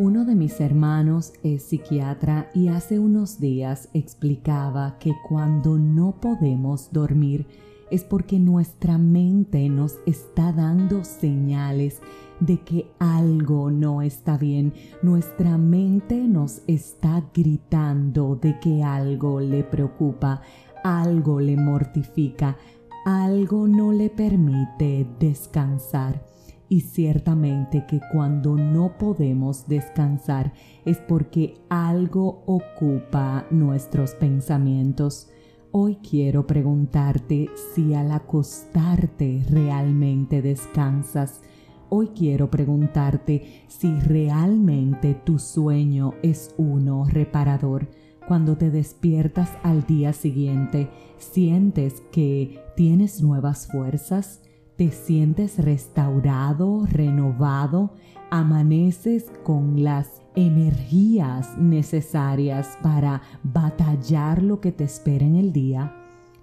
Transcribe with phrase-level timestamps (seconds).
[0.00, 6.92] Uno de mis hermanos es psiquiatra y hace unos días explicaba que cuando no podemos
[6.92, 7.48] dormir
[7.90, 12.00] es porque nuestra mente nos está dando señales
[12.38, 14.72] de que algo no está bien.
[15.02, 20.42] Nuestra mente nos está gritando de que algo le preocupa,
[20.84, 22.56] algo le mortifica,
[23.04, 26.27] algo no le permite descansar.
[26.70, 30.52] Y ciertamente que cuando no podemos descansar
[30.84, 35.30] es porque algo ocupa nuestros pensamientos.
[35.70, 41.40] Hoy quiero preguntarte si al acostarte realmente descansas.
[41.88, 47.88] Hoy quiero preguntarte si realmente tu sueño es uno reparador.
[48.26, 54.42] Cuando te despiertas al día siguiente, sientes que tienes nuevas fuerzas,
[54.78, 57.90] te sientes restaurado, renovado,
[58.30, 65.96] amaneces con las energías necesarias para batallar lo que te espera en el día.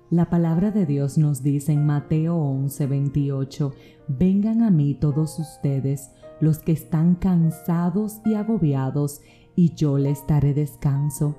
[0.09, 3.71] La palabra de Dios nos dice en Mateo 11:28,
[4.09, 9.21] vengan a mí todos ustedes, los que están cansados y agobiados,
[9.55, 11.37] y yo les daré descanso.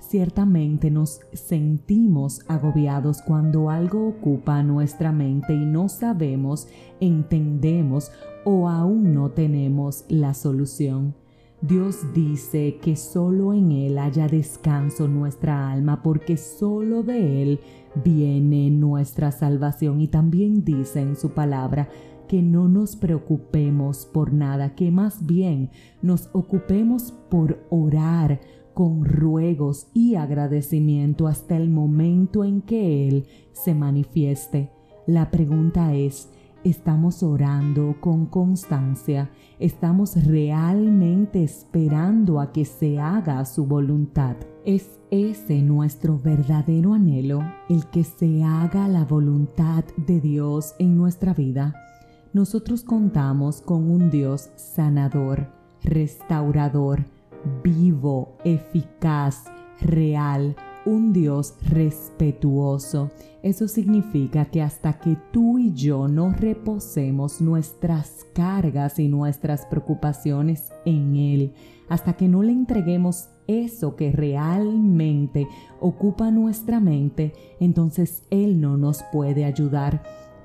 [0.00, 6.68] Ciertamente nos sentimos agobiados cuando algo ocupa nuestra mente y no sabemos,
[7.00, 8.10] entendemos
[8.44, 11.14] o aún no tenemos la solución.
[11.60, 17.60] Dios dice que solo en Él haya descanso nuestra alma, porque solo de Él
[18.04, 20.00] viene nuestra salvación.
[20.00, 21.88] Y también dice en su palabra
[22.28, 28.40] que no nos preocupemos por nada, que más bien nos ocupemos por orar
[28.78, 34.70] con ruegos y agradecimiento hasta el momento en que Él se manifieste.
[35.04, 36.28] La pregunta es,
[36.62, 39.32] ¿estamos orando con constancia?
[39.58, 44.36] ¿Estamos realmente esperando a que se haga su voluntad?
[44.64, 51.34] ¿Es ese nuestro verdadero anhelo, el que se haga la voluntad de Dios en nuestra
[51.34, 51.74] vida?
[52.32, 55.48] Nosotros contamos con un Dios sanador,
[55.82, 57.17] restaurador,
[57.62, 59.44] vivo, eficaz,
[59.80, 63.10] real, un Dios respetuoso.
[63.42, 70.72] Eso significa que hasta que tú y yo no reposemos nuestras cargas y nuestras preocupaciones
[70.84, 71.52] en Él,
[71.88, 75.48] hasta que no le entreguemos eso que realmente
[75.80, 80.02] ocupa nuestra mente, entonces Él no nos puede ayudar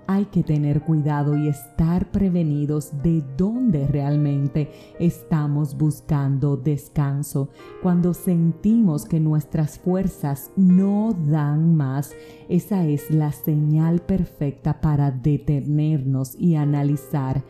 [0.08, 4.69] hay que tener cuidado y estar prevenidos de dónde realmente
[5.00, 7.50] estamos buscando descanso.
[7.81, 12.12] Cuando sentimos que nuestras fuerzas no dan más,
[12.50, 17.44] esa es la señal perfecta para detenernos y analizar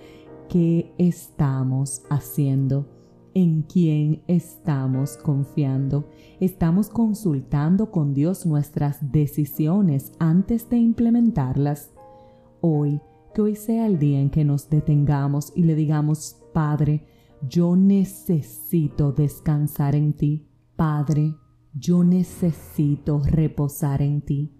[0.49, 2.87] qué estamos haciendo.
[3.35, 6.07] ¿En quién estamos confiando?
[6.39, 11.89] ¿Estamos consultando con Dios nuestras decisiones antes de implementarlas?
[12.65, 13.01] Hoy,
[13.35, 17.05] que hoy sea el día en que nos detengamos y le digamos, Padre,
[17.47, 20.47] yo necesito descansar en ti.
[20.77, 21.35] Padre,
[21.73, 24.53] yo necesito reposar en ti.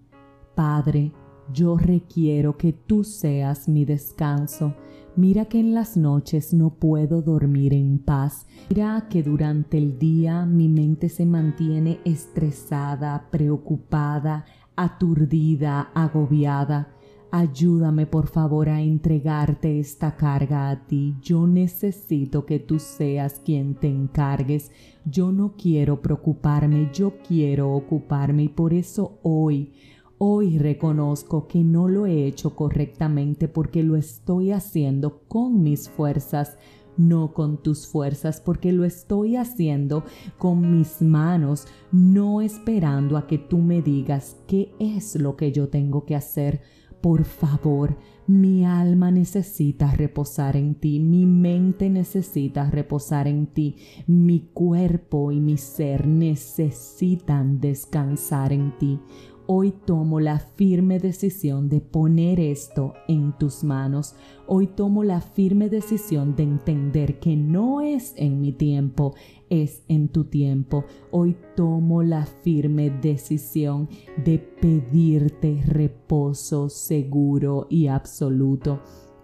[0.54, 1.12] Padre,
[1.50, 4.74] yo requiero que tú seas mi descanso.
[5.16, 8.46] Mira que en las noches no puedo dormir en paz.
[8.68, 14.44] Mira que durante el día mi mente se mantiene estresada, preocupada,
[14.76, 16.90] aturdida, agobiada.
[17.36, 21.16] Ayúdame por favor a entregarte esta carga a ti.
[21.20, 24.70] Yo necesito que tú seas quien te encargues.
[25.04, 29.72] Yo no quiero preocuparme, yo quiero ocuparme y por eso hoy,
[30.18, 36.56] hoy reconozco que no lo he hecho correctamente porque lo estoy haciendo con mis fuerzas
[36.96, 40.04] no con tus fuerzas, porque lo estoy haciendo
[40.38, 45.68] con mis manos, no esperando a que tú me digas qué es lo que yo
[45.68, 46.60] tengo que hacer
[47.04, 53.76] por favor, mi alma necesita reposar en ti, mi mente necesita reposar en ti,
[54.06, 59.00] mi cuerpo y mi ser necesitan descansar en ti.
[59.46, 64.14] Hoy tomo la firme decisión de poner esto en tus manos.
[64.46, 69.14] Hoy tomo la firme decisión de entender que no es en mi tiempo,
[69.50, 70.86] es en tu tiempo.
[71.10, 73.90] Hoy tomo la firme decisión
[74.24, 78.80] de pedirte reposo seguro y absoluto.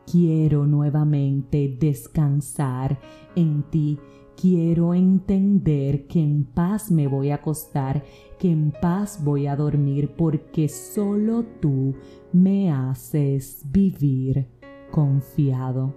[0.06, 3.00] Quiero nuevamente descansar
[3.36, 3.98] en ti
[4.40, 8.02] quiero entender que en paz me voy a acostar,
[8.38, 11.94] que en paz voy a dormir, porque solo tú
[12.32, 14.48] me haces vivir
[14.90, 15.94] confiado.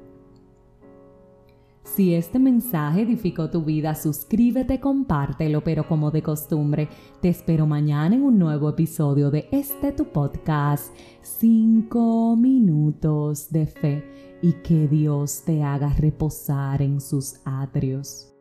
[1.84, 6.90] Si este mensaje edificó tu vida, suscríbete, compártelo, pero como de costumbre,
[7.22, 14.04] te espero mañana en un nuevo episodio de este tu podcast, 5 minutos de fe,
[14.42, 18.33] y que Dios te haga reposar en sus atrios.